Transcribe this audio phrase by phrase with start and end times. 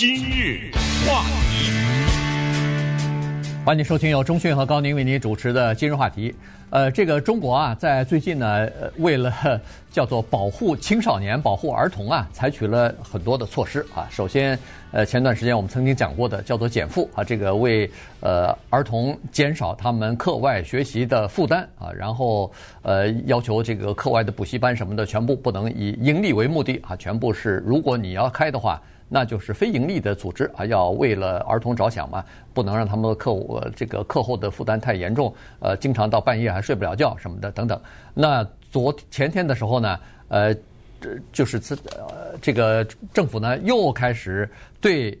[0.00, 0.70] 今日
[1.06, 1.70] 话题，
[3.66, 6.34] 欢迎收听由钟讯和高宁为您主持的今日话题。
[6.70, 8.66] 呃，这个中国啊，在最近呢，
[8.96, 9.60] 为了
[9.90, 14.08] 叫做保护青少年、保护儿童啊，采取了很多的措施啊。
[14.10, 14.58] 首先，
[14.90, 17.90] 呃，前段时间我们曾经讲过的叫做减负啊，这个为
[18.20, 28.80] 呃儿童减少他们课外学习的负担啊，然后呃要求这个课外的补习班什么的全部不能以盈利为目的啊，全部是如果你要开的话。
[29.12, 37.78] 那就是非盈利的组织啊，要为了儿童着想嘛，不能让他们的课这个课后的负担太严重，呃，经常到半夜还睡不了觉什么的等等。
[38.14, 40.54] 那昨前天的时候呢，呃，
[41.32, 44.48] 就是这呃这个政府呢又开始
[44.80, 45.18] 对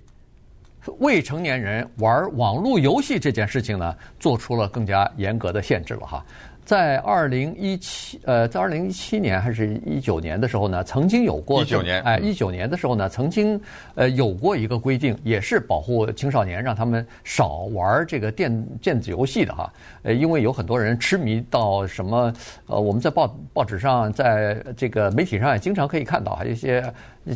[0.98, 6.24] 未成年人玩网络游戏这件事情呢做出了更加严格的限制了哈。
[6.70, 13.60] 在二零一七，呃，在二零一七年还是一九年的时候呢，曾经有过一九年，哎，一九年的时候呢，曾经
[13.96, 19.72] 呃有过一个规定，也是保护青少年，让他们少玩这个电电子游戏的哈。
[20.04, 22.32] 呃，因为有很多人痴迷到什么，
[22.68, 26.80] 呃，我们在报报纸上，在这个媒体上也经常可以看到，还有一些。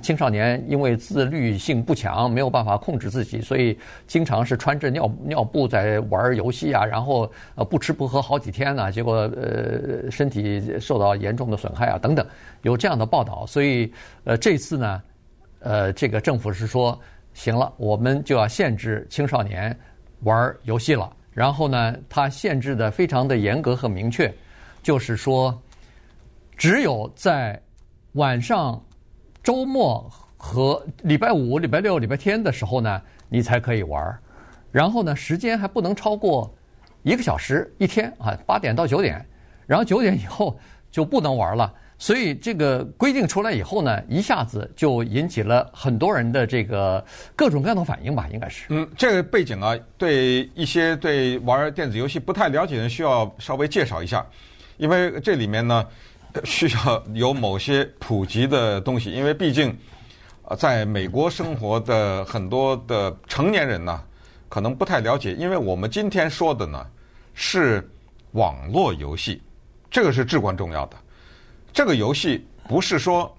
[0.02, 12.26] 青少年因为自律性不强，没有办法控制自己，所以经常是穿着尿尿布在玩游戏啊，然后呃不吃不喝好几天呢，结果呃身体受到严重的损害啊等等，
[12.62, 13.44] 有这样的报道。
[13.46, 13.92] 所以
[14.24, 15.02] 呃这次呢，
[15.60, 16.98] 呃这个政府是说
[17.34, 19.78] 行了，我们就要限制青少年
[20.22, 21.14] 玩游戏了。
[21.30, 24.32] 然后呢，它限制的非常的严格和明确，
[24.82, 25.56] 就是说
[26.56, 27.60] 只有在
[28.12, 28.82] 晚上。
[29.44, 34.18] 周末和礼拜五、礼拜六、礼拜天的时候呢，你才可以玩。
[34.72, 36.50] 然后呢，时间还不能超过
[37.02, 39.22] 一个小时一天啊，八点到九点，
[39.66, 40.58] 然后九点以后
[40.90, 41.70] 就不能玩了。
[41.98, 47.04] 所以这个规定出来以后呢，一下子就引起了很多人的这个
[47.36, 48.64] 各种各样的反应吧，应该是。
[48.70, 54.26] 嗯，这个背景啊，对一些对玩电子游戏不太了解的人需要稍微介绍一下，
[54.78, 55.86] 因为这里面呢。
[56.42, 59.76] 需要有某些普及的东西，因为毕竟，
[60.42, 64.02] 啊，在美国生活的很多的成年人呢，
[64.48, 65.32] 可能不太了解。
[65.34, 66.84] 因为我们今天说的呢，
[67.34, 67.88] 是
[68.32, 69.40] 网络游戏，
[69.90, 70.96] 这个是至关重要的。
[71.72, 73.32] 这个游戏不是说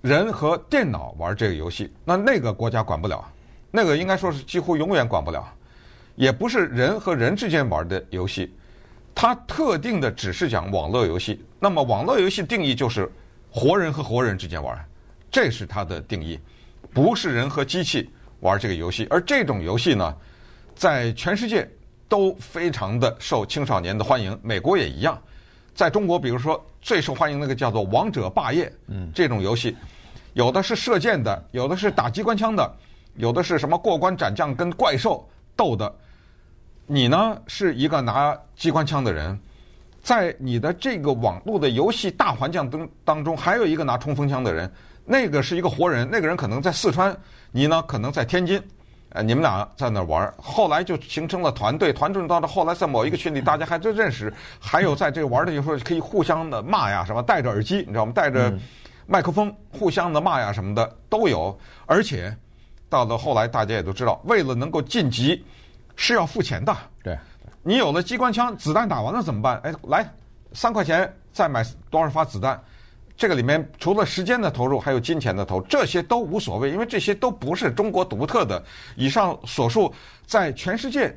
[0.00, 3.24] 人和电脑玩这个游戏，那那个国家管不了，
[3.70, 5.52] 那个应该说是几乎永远管不了。
[6.16, 8.54] 也不是人和人之间玩的游戏。
[9.14, 13.10] 它特定的只是讲网络游戏，那么网络游戏定义就是
[13.50, 14.76] 活人和活人之间玩，
[15.30, 16.38] 这是它的定义，
[16.92, 18.10] 不是人和机器
[18.40, 19.06] 玩这个游戏。
[19.08, 20.14] 而这种游戏呢，
[20.74, 21.68] 在全世界
[22.08, 25.16] 都非常的受青少年的欢迎，美国也一样。
[25.74, 29.76] 在中国，比如说最受欢迎那个叫做《王者霸业》，嗯，这种游戏，
[30.32, 32.76] 有的是射箭的，有的是打机关枪的，
[33.16, 35.92] 有的是什么过关斩将跟怪兽斗的。
[36.86, 39.38] 你呢是一个拿机关枪的人，
[40.02, 44.70] 在你的这个网络的游戏大环境当当中，还有一个拿冲锋枪的人，
[45.04, 47.16] 那个是一个活人，那个人可能在四川，
[47.50, 48.62] 你呢可能在天津，
[49.08, 54.30] 呃，你们俩在那玩，后来就形成了团队，团队到了后来在某一个群里，大家还都认识，
[54.60, 58.12] 还有在这个玩的时候可以互相的骂呀，什么戴着耳机，你知道吗？
[58.14, 58.52] 戴着
[59.06, 62.36] 麦克风互相的骂呀什么的都有，而且
[62.90, 65.42] 到了后来大家也都知道，为了能够晋级。
[65.96, 67.18] 是要付钱的，对，
[67.62, 69.60] 你有了机关枪，子弹打完了怎么办？
[69.62, 70.08] 哎，来
[70.52, 72.60] 三块钱再买多少发子弹？
[73.16, 78.62] 这个里面除了时间的投入，还有金钱的投入，这些都无所谓，因为这些都不是中国独特的。
[78.96, 79.92] 以上所述，
[80.26, 81.16] 在全世界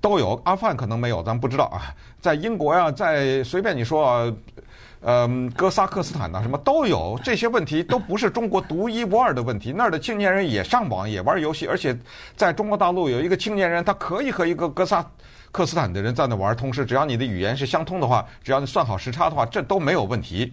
[0.00, 1.94] 都有，阿富汗可能没有，咱不知道啊。
[2.20, 4.32] 在英国呀，在随便你说啊。
[5.00, 9.72] 嗯，哥萨克斯坦呐，什么都有，这些问题都不是中国独一无二的问题。
[9.72, 11.96] 那儿的青年人也上网，也玩游戏，而且
[12.36, 15.08] 在中国大陆有一个青年人，他可以和一个哥萨
[15.52, 20.52] 克斯坦的人在那玩，同时只要你的语言是相通的话，只要你算好时差的话，这都没有问题。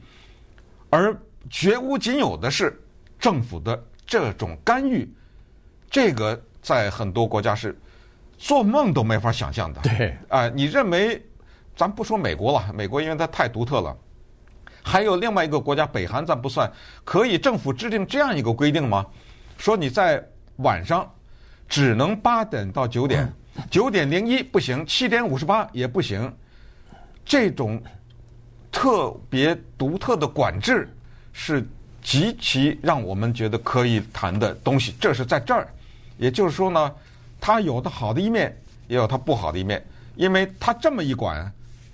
[0.92, 1.16] 而
[1.50, 2.80] 绝无仅有的是
[3.20, 5.12] 政府的这种干预，
[5.90, 7.76] 这个在很多国家是
[8.38, 9.82] 做梦都没法想象的。
[9.82, 11.20] 对，啊，你认为，
[11.76, 13.98] 咱不说美国了，美国因为它太独特了。
[14.88, 16.72] 还有另外一个国家，北韩咱不算，
[17.04, 19.04] 可以政府制定这样一个规定吗？
[19.58, 20.24] 说你在
[20.58, 21.12] 晚上
[21.68, 23.34] 只能八点到九点，
[23.72, 26.32] 九点零一不行，七点五十八也不行。
[27.26, 27.82] 这种
[28.72, 30.88] 特别独特的管制
[31.34, 31.68] 是
[32.04, 34.94] 极其让我们觉得可以谈的东西。
[35.02, 35.68] 这是在这儿，
[36.20, 36.94] 也就是说呢，
[37.42, 38.56] 它有的好的一面，
[38.88, 39.84] 也有它不好的一面，
[40.16, 41.52] 因为它这么一管，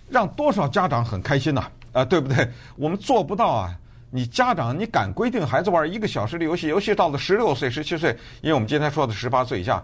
[0.09, 1.71] 让多少家长很开心呐、啊。
[1.93, 2.47] 啊，对不对？
[2.75, 3.77] 我们做不到啊！
[4.09, 9.83] 你家长你敢规定孩子玩一个小时的游戏，尤其到了十六岁、十七岁，因为我们今天说的十八岁以下，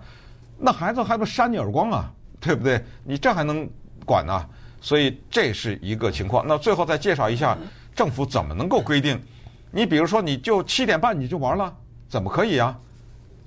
[0.57, 2.83] 那孩子还不扇你耳光啊，对不对？
[3.05, 3.65] 你这还能
[4.05, 4.45] 管呢、
[4.81, 6.45] 所以这是一个情况。
[6.45, 7.57] 那最后再介绍一下
[7.95, 9.17] 政府怎么能够规定。
[9.71, 11.73] 你比如说，你就七点半你就玩了，
[12.09, 12.77] 怎么可以啊？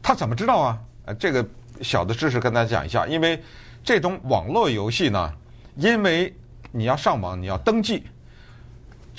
[0.02, 0.78] 他怎么知道啊？
[1.06, 1.46] 呃，这个
[1.82, 3.42] 小的知识跟大家讲一下，因为
[3.82, 5.32] 这种网络游戏呢，
[5.76, 6.34] 因为
[6.72, 8.04] 你要上网，你要登记，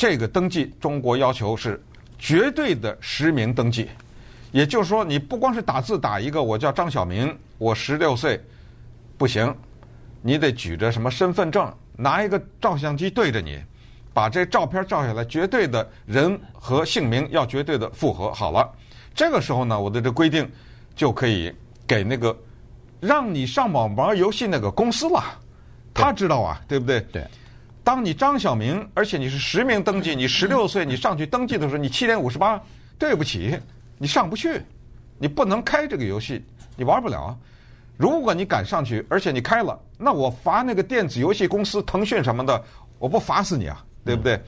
[0.01, 1.79] 这个登记中国要求是
[2.17, 3.87] 绝对的实名登记，
[4.51, 8.43] 也就是说，你不光是打字打一个我叫张小明，我十六岁，
[9.15, 9.55] 不行，
[10.23, 13.61] 你得举着什么身份证，拿一个照相机对着你。
[14.11, 18.33] 把这照片照下来，绝对的人和姓名要绝对的符合。
[18.33, 18.67] 好了，
[19.13, 20.51] 这个时候呢，我的这规定
[20.95, 21.53] 就可以
[21.85, 22.35] 给那个
[22.99, 25.23] 让你上网玩游戏那个公司了。
[25.93, 27.01] 他知道啊，对不对？
[27.11, 27.23] 对。
[27.83, 32.61] 当你张小明，而且你是实名登记，你 十六岁，你上去登记的时候， 你七点五十八，
[32.97, 33.57] 对不起，
[33.97, 34.61] 你上不去，
[35.17, 36.43] 你不能开这个游戏，
[36.75, 37.37] 你玩不了。
[37.97, 42.63] 如果你敢上去，而且你开了，那我罚那个电子游戏公司腾讯什么的，
[42.97, 43.83] 我不罚死你啊！
[44.03, 44.41] 对不对？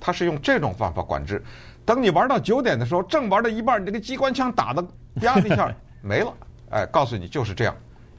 [0.00, 1.42] 他是用这种方法管制。
[1.84, 4.82] 等你玩到九点的时候，正玩到一半，你这个机关枪打的
[5.16, 6.32] 啪的一下 没了。
[6.70, 7.76] 哎，告诉你就是这样，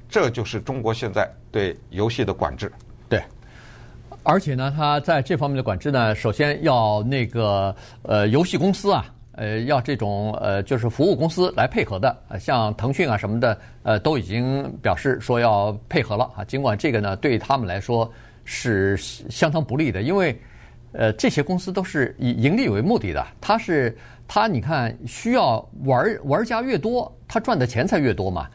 [0.08, 2.72] 这就是中国现在对游戏的管制。
[4.28, 16.44] 而且呢，他在这方面的管制呢，首先要那个呃游戏公司啊，呃要这种呃就是服务公司来配合的，像腾讯啊什么的，呃都已经表示说要配合了啊。
[16.44, 18.12] 尽管这个呢，对他们来说。
[18.50, 20.34] 是相当不利的，因为，
[20.94, 23.22] 呃，这些公司都是以盈利为目的的。
[23.42, 23.94] 它是
[24.26, 28.48] 它，你看，需要玩玩家越多，它赚的钱才越多嘛。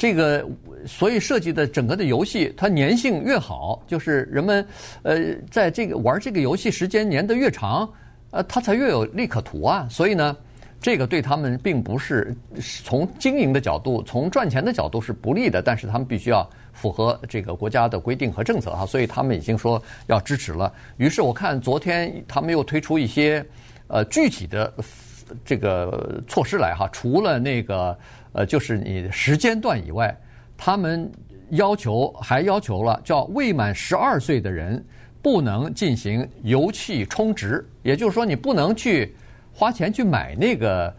[0.00, 0.48] 这个，
[0.86, 4.66] 所以设计的整个的游戏，它粘性越好，就是人们
[5.02, 7.86] 呃，在这个玩这个游戏时间粘得越长，
[8.30, 9.86] 呃，它才越有利可图啊。
[9.90, 10.34] 所以呢，
[10.80, 12.34] 这个对他们并不是
[12.82, 16.48] 从经营的角度，从赚钱的角度是不利的，但是他们必须要。
[16.72, 20.72] 符合这个国家的规定和政策哈，所以他们已经说要支持了。
[20.96, 23.44] 于是我看昨天他们又推出一些
[23.88, 24.72] 呃具体的
[25.44, 27.98] 这个措施来哈，除了那个
[28.32, 30.16] 呃就是你时间段以外，
[30.56, 31.10] 他们
[31.50, 34.84] 要求还要求了叫未满十二岁的人
[35.22, 39.14] 不能进行游戏充值，也就是说你不能去
[39.52, 40.94] 花钱去买那个。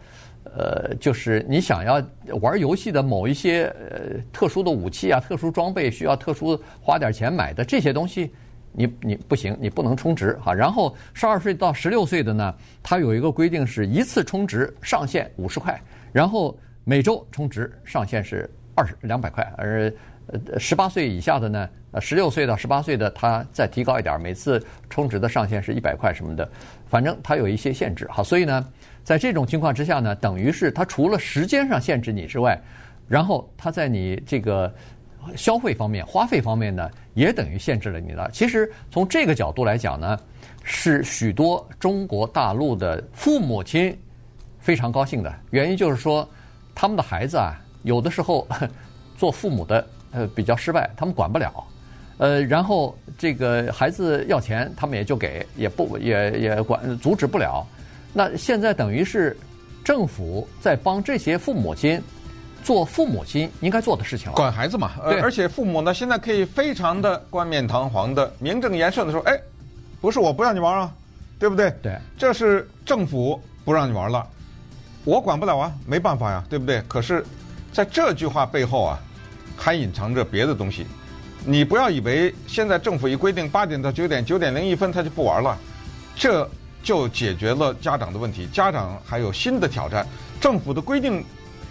[0.54, 2.02] 呃，就是你想要
[2.42, 8.30] 玩游戏的某一些呃特殊的武器啊、特殊装备，需要特殊花点钱买的这些东西，
[8.72, 10.52] 你你不行，你不能充值哈。
[10.52, 15.80] 然后十二岁到十六岁的呢，它有一个规定是一次充值上限五十块，
[16.12, 19.92] 然后每周充值上限是二十两百块，而
[20.26, 26.48] 呃十八岁以下的呢，呃十六岁到十八岁的他再提高一点，每次充值的上限是一百块什么的，
[26.86, 28.22] 反正它有一些限制哈。
[28.22, 28.66] 所以呢。
[29.04, 32.56] 在这种情况之下呢，等于是它除了时间上限制你之外，
[33.08, 34.72] 然后它在你这个
[35.34, 38.30] 消费方面、花费方面呢，也等于限制了你了。
[38.32, 40.16] 其实从这个角度来讲呢，
[40.62, 43.92] 是许多中国大陆的父母亲
[44.60, 46.30] 非常高兴的原因，就是说
[46.74, 48.46] 他们的孩子啊，有的时候
[49.18, 51.52] 做父母的呃比较失败，他们管不了，
[52.18, 57.66] 呃，然后这个孩子要钱，他们也就给，也不也也管阻止不了。
[58.12, 59.36] 那现在等于是
[59.84, 62.00] 政府在帮这些父母亲
[62.62, 64.92] 做父母亲应该做的事情了，管孩子嘛。
[65.02, 69.36] 呃，而且父母呢，现在可以非常的冠冕堂皇的、名正言顺的说：“哎，
[70.00, 70.92] 不是我不让你玩啊，
[71.38, 71.72] 对不对？
[71.82, 74.26] 对，这是政府不让你玩了，
[75.04, 76.82] 我管不了啊，没办法呀，对不对？
[76.88, 77.24] 可是，
[77.72, 78.98] 在这句话背后啊，
[79.56, 80.86] 还隐藏着别的东西。
[81.44, 85.58] 你不要以为现在政府一规定八点到九点，九点零一分他就不玩了，
[86.16, 86.48] 这。
[86.84, 90.04] 就解决了家长的问题，家长还有新的挑战。
[90.40, 91.24] 政府的规定，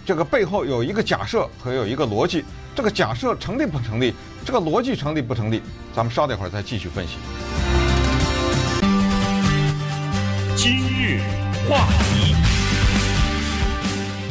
[0.06, 2.42] 这个背后有一个假设和有一个逻辑。
[2.74, 4.14] 这个假设成立不成立？
[4.42, 5.60] 这个逻辑成立不成立？
[5.94, 7.18] 咱们稍等一会儿再继续分析。
[10.56, 11.20] 今日
[11.68, 12.34] 话题，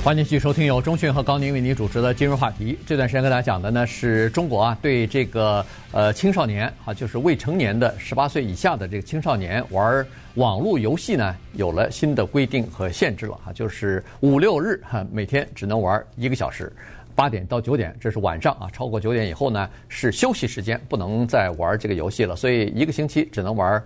[0.04, 2.74] 欢迎继续收听由钟迅和高宁为您主持的《今日话题》。
[2.88, 10.04] 这段时间跟大家讲的呢，是中国啊对这个呃青少年啊，就是未成年的十八岁以下的这个青少年玩。
[10.34, 16.74] 网络游戏呢有了新的规定和限制了哈，就是五六日哈，每天只能玩一个小时，
[17.14, 22.36] 八点到九点，这是晚上啊，超过九点以后呢是休息时间，不能再玩这个游戏了。
[22.36, 23.80] 所以一个星期只能玩，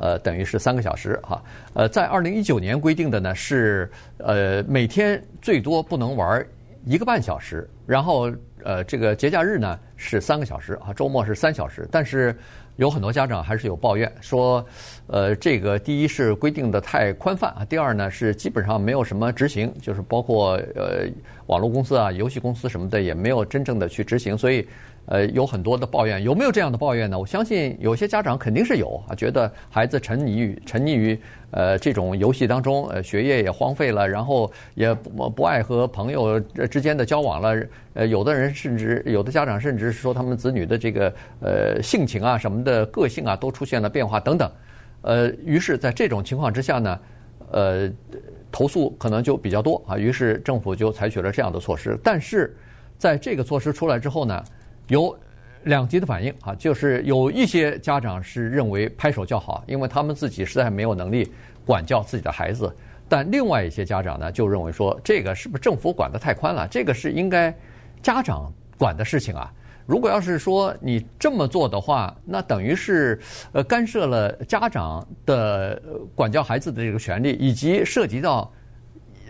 [0.00, 1.42] 呃，等于是三个小时哈。
[1.74, 6.44] 呃，在二零一九年规定的呢是，呃，每天最多不能玩
[6.84, 8.32] 一个半小时，然后
[8.64, 11.86] 呃，这个节假日呢是三个小时啊，周末是三小时。
[11.90, 12.34] 但是
[12.76, 14.64] 有很多家长还是有抱怨，说，
[15.08, 21.06] 呃，这个第一是规定的太宽泛啊，第二呢是基本上没有什么执行，就是包括呃
[21.46, 24.66] 网络公司啊、游戏公司什么的也没有真正的去执行，所以。
[25.08, 27.18] 呃，有很多的抱怨，有没有这样的抱怨呢？
[27.18, 31.18] 我相信有些家长肯定是有啊，觉得孩子沉溺于沉溺于
[31.50, 36.38] 呃这种游戏当中，呃学业也荒废了，然后也不不爱和朋友
[36.70, 37.66] 之间的交往了。
[37.94, 44.50] 呃，有的人甚至有的家长甚至是说他们子女的这个呃性情啊什么的个性啊都出现了变化等等。
[45.00, 47.00] 呃，于是在这种情况之下呢，
[47.52, 47.90] 呃，
[48.52, 49.96] 投诉可能就比较多啊。
[49.96, 51.98] 于是政府就采取了这样的措施。
[52.04, 52.54] 但是
[52.98, 54.44] 在这个措施出来之后呢，
[54.88, 55.16] 有
[55.64, 61.30] 两极的反应啊，就是有一些家长是认为拍手叫好，因为他们自己实在没有能力
[61.66, 62.66] 管教自己的孩子；
[63.08, 66.66] 但另外一些家长呢，就认为说这个是不是政府管得太宽了？
[66.68, 67.54] 这个是应该
[68.02, 69.52] 家长管的事情啊。
[69.84, 73.18] 如果要是说你这么做的话，那等于是
[73.52, 75.82] 呃干涉了家长的
[76.14, 78.50] 管教孩子的这个权利，以及涉及到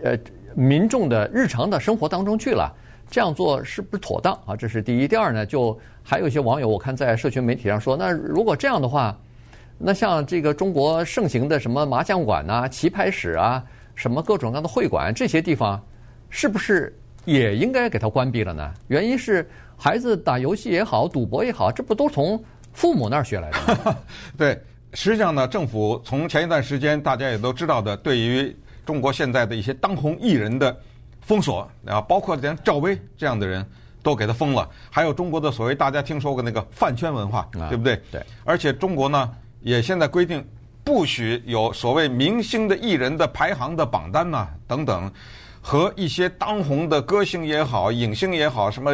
[0.03, 0.17] 呃
[0.55, 2.73] 民众的日常的生活当中去了。
[3.09, 4.55] 这样做是不是妥当啊？
[4.55, 5.07] 这是第一。
[5.07, 9.17] 第二呢，就还有一些网友，我看在社群媒体上说，那如果这样的话，
[9.79, 13.63] 那像这个中国盛行的什么麻将馆呐、棋牌室啊、
[13.95, 15.83] 什么各种各样的会馆这些地方，
[16.29, 18.71] 是不是也应该给它关闭了呢？
[18.87, 22.39] 原因是孩子打游戏也好、赌博也好，这不都从
[22.73, 23.97] 父母那儿学来的吗？
[24.37, 24.61] 对，
[24.93, 30.77] 实际上呢，政府从前一段时间大家也都知道的，对于中国现在的一些当红艺人的。
[31.29, 33.63] 封锁啊，包括连赵薇这样的人
[34.01, 38.01] 都给他封了，还有中国的所谓大家听说过那个饭圈文化，对不对？
[38.11, 38.25] 对。
[38.43, 39.29] 而且中国呢，
[39.61, 40.43] 也现在规定
[40.83, 45.11] 不许有所谓明星的艺人的排行的榜单呐等等，
[45.61, 48.91] 和一些当红的歌星也好、影星也好、什么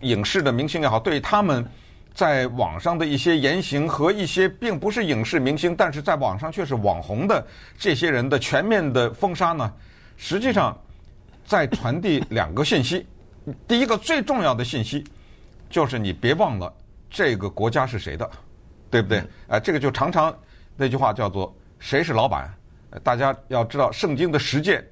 [0.00, 1.66] 影视的明星也好，对他们
[2.12, 7.42] 在网上的一些言行和一些并不是影视明星，但是在网上却是网红的
[7.78, 9.72] 这些人的全面的封杀呢，
[10.18, 10.78] 实际上。
[11.48, 13.06] 再传递两个信息，
[13.66, 15.02] 第一个最重要的信息，
[15.70, 16.70] 就是你别忘了
[17.08, 18.30] 这个国家是谁的，
[18.90, 19.24] 对不对？
[19.48, 20.36] 哎，这个就常常
[20.76, 22.52] 那句话叫做“谁是老板”。
[23.02, 24.86] 大家要知道，圣经的实践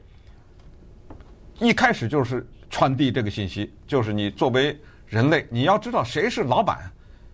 [1.59, 4.75] 一开始就是传递这个信息，就是你作为
[5.07, 6.91] 人类，你要知道谁是老板，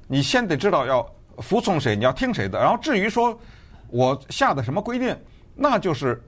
[0.08, 2.58] 你先得知道要服从谁，你要听谁的。
[2.58, 3.38] 然后至于说
[3.86, 5.16] 我下的什么规定，
[5.54, 6.20] 那就是。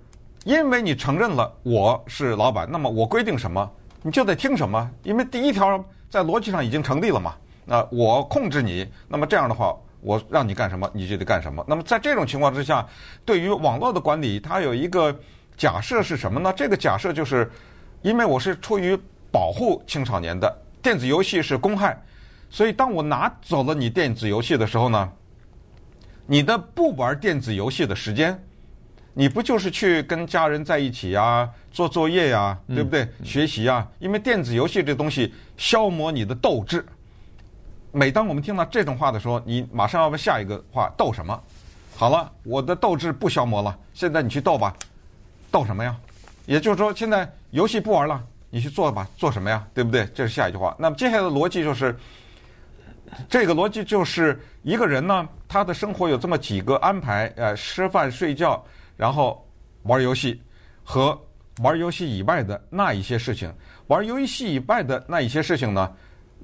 [0.44, 3.70] 因为你承认了我是老板，那么我规定什么
[4.02, 4.90] 你就得听什么。
[5.02, 7.34] 因为第一条在逻辑上已经成立了嘛。
[7.64, 11.64] 那我控制你，那么这样的话，我让你干什么你就得干什么。
[11.66, 12.86] 那么在这种情况之下，
[13.24, 15.18] 对于网络的管理，它有一个
[15.56, 16.52] 假设是什么呢？
[16.54, 17.50] 这个假设就是，
[18.02, 18.98] 因为我是出于
[19.32, 21.98] 保护青少年的，电子游戏是公害，
[22.50, 25.10] 所以当我拿走了你电子游戏的时候呢，
[26.26, 28.38] 你的不玩电子游戏的时间。
[29.16, 33.09] 你不就是去跟家人在一起呀，做作业呀，对不对？
[33.23, 36.85] 学习呀，因为电子游戏这东西消磨你的斗志。
[37.92, 41.40] 每当我们听到这种话的时候，你马上要问下一个话：斗什么？
[41.97, 44.75] 好了，我的斗志不消磨了，现在你去斗吧，
[45.49, 45.97] 斗什么呀？
[46.44, 49.64] 也就是说，现在游戏不玩了，你去做吧，做什么呀？
[49.73, 50.04] 对不对？
[50.12, 50.75] 这是下一句话。
[50.76, 51.97] 那么接下来的逻辑就是，
[53.28, 58.61] 这个逻辑就是一个人呢，他的生活有这么几个安排：呃，吃饭、睡觉。
[58.96, 59.46] 然后
[59.82, 60.40] 玩游戏
[60.82, 61.18] 和
[61.62, 63.52] 玩游戏以外的那一些事情，
[63.86, 65.92] 玩游戏以外的那一些事情呢，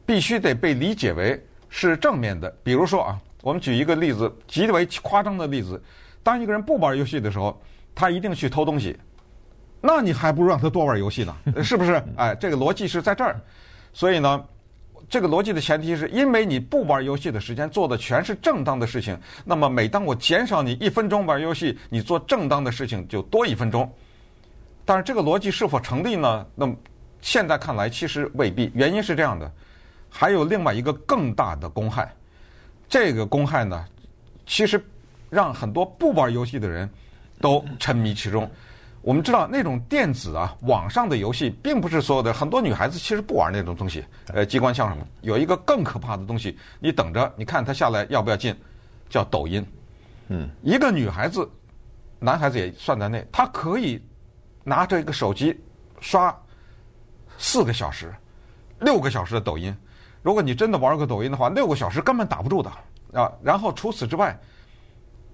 [0.06, 2.48] 必须得被理解为是正面的。
[2.62, 5.82] 比如说啊，我们举一个例子，极为夸张的例子：
[6.22, 7.60] 当一个人不玩游戏的时候，
[7.94, 8.98] 他一定去偷东西，
[9.80, 12.02] 那你还不如让他多玩游戏呢，是不是？
[12.16, 13.40] 哎，这个逻辑是在这儿，
[13.92, 14.44] 所以呢。
[15.10, 23.92] 这个逻辑的前提是因为你不玩游戏的时间做的全是正当的事情，那么每当我减少你一分钟玩游戏，你做正当的事情就多一分钟。
[24.84, 26.46] 但是这个逻辑是否成立呢？
[26.54, 26.76] 那么
[27.20, 28.70] 现在看来其实未必。
[28.72, 29.50] 原因是这样的，
[30.08, 32.08] 还有另外一个更大的公害。
[32.88, 33.84] 这个公害呢，
[34.46, 34.80] 其实
[35.28, 36.88] 让很多不玩游戏的人
[37.40, 38.48] 都沉迷其中。
[39.02, 42.32] 我们知道那种电子啊，网上的游戏，并不是所有的。
[42.34, 45.06] 很多女孩子其实不玩那种东西，呃，机关枪什么。
[45.22, 48.54] 有一个更可怕的东西，你等着，你看他下来要不要进，
[49.08, 49.66] 叫抖音。
[50.28, 51.48] 嗯，一个女孩子，
[52.18, 54.04] 男孩子也算在内，他可以
[54.62, 55.58] 拿着一个手机
[56.00, 56.34] 刷
[57.38, 58.14] 四个小时、
[58.80, 59.74] 六个小时的抖音。
[60.22, 62.70] 如果你真的玩过抖音的话，六个小时根本打不住的
[63.14, 63.32] 啊。
[63.42, 64.38] 然后除此之外，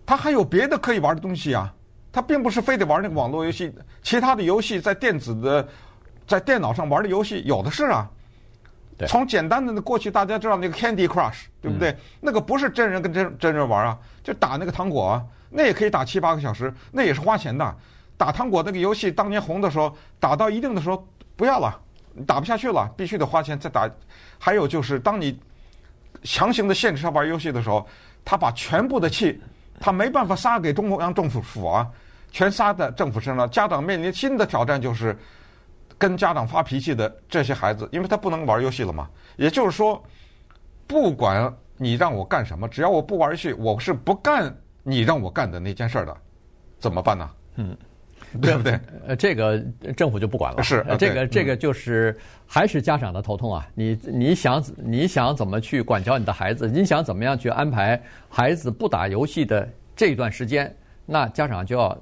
[0.07, 1.75] 他还有别的可以玩的东西啊。
[2.17, 3.71] 他并不是非得玩那个网络游戏，
[4.01, 5.69] 其他的游戏在电子的，
[6.27, 8.09] 在电脑上玩的游戏有的是啊。
[9.07, 11.91] 从简单的过去大家知道那个 Candy Crush，对不对？
[11.91, 17.77] 嗯、那个不是真人跟真真人玩啊，就打那个糖果啊，那也可以打七八个小时，那也是花钱的。
[18.17, 21.07] 打糖果那个游戏当年红的时候，打到一定的时候
[21.37, 21.79] 不要了，
[22.27, 23.87] 打不下去了，必须得花钱再打。
[24.39, 25.39] 还有就是当你
[26.23, 27.87] 强行的限制他玩游戏的时候，
[28.25, 29.39] 他把全部的气，
[29.79, 31.87] 他没办法撒给中央政府啊，
[32.37, 33.49] 全撒在政府身上。
[33.49, 35.17] 家长面临新的挑战就是。
[35.99, 39.09] 跟家长发脾气的这些孩子，因为他不能玩游戏了嘛。
[39.37, 40.05] 也就是说，
[40.87, 46.15] 不管你让我干什么，只要我不玩游戏，我是不干你让我干的那件事的，
[46.79, 47.31] 怎么办呢？
[47.55, 47.75] 嗯，
[48.43, 48.79] 对不对？
[49.07, 49.59] 呃，这个
[49.97, 50.63] 政府就不管了。
[50.63, 52.15] 是，这个这个就是
[52.47, 53.67] 还是家长的头痛啊。
[53.75, 56.69] 你你想你想怎么去管教你的孩子？
[56.69, 59.67] 你想怎么样去安排孩子不打游戏的
[59.97, 60.77] 这一段时间？
[61.07, 61.97] 那家长就要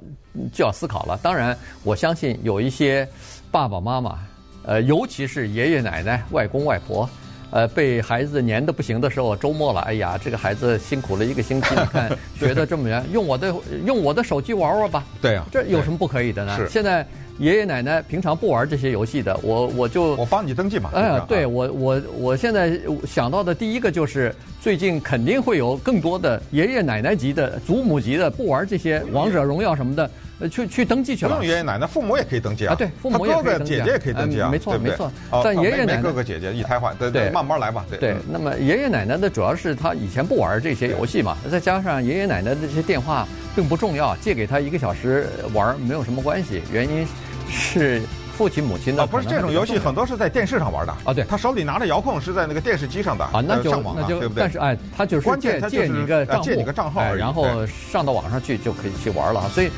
[0.53, 1.17] 就要思考了。
[1.23, 3.07] 当然，我相信有一些。
[3.51, 4.19] 爸爸妈妈，
[4.65, 7.09] 呃，尤其是爷爷奶奶、外公外婆，
[7.53, 13.55] 呃，被孩子黏得不行的时候，周末了，哎呀，这个孩子辛苦了一个星期，你看学的这么远，用我的
[13.87, 15.05] 用我的手机玩玩吧。
[15.23, 16.57] 对啊，这有什么不可以的呢？
[16.57, 16.69] 是。
[16.69, 17.07] 现在
[17.39, 20.91] 爷爷奶奶平常不玩这些游戏的，我我就我帮你登记嘛。
[20.95, 30.11] 哎呀，对我我我现在想到的第一个就是，最近肯定会有更多的爷爷奶奶级的、祖母级的不玩这些王者荣耀什么的。
[30.41, 31.37] 呃，去去登记去了。
[31.37, 32.73] 不用爷爷奶奶，父母也可以登记啊。
[32.73, 33.79] 啊，对，父母也可以登记。
[33.79, 34.49] 哥哥姐姐也可以登记啊。
[34.51, 35.13] 没错，没错。
[35.45, 37.87] 但爷爷奶奶哥哥姐姐一胎换，对对，慢慢来吧。
[38.01, 46.63] 对，那么爷爷奶奶的主要是他以前不玩这些游戏嘛，再加上爷爷奶奶的这些电话并不重要，借给他一个小时玩没有什么关系。
[46.73, 47.07] 原因
[47.49, 48.03] 是
[48.37, 49.07] 父亲母亲的。
[49.07, 51.13] 不是这种游戏很多是在电视上玩的啊。
[51.15, 54.41] 对，他手里拿着遥控是在那个电视机上的啊，那就那就对不对？
[54.41, 59.49] 但是哎，他就是关键借你个账号，借你个账号，然后上到网上去就可以去玩了。
[59.51, 59.71] 所以。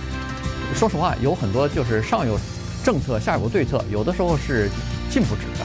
[0.74, 2.36] 说实话，有很多就是上有
[2.82, 4.68] 政策，下有对策，有的时候是
[5.08, 5.64] 禁不止的。